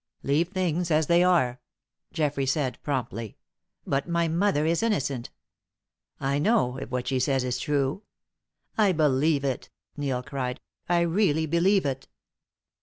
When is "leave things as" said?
0.23-1.05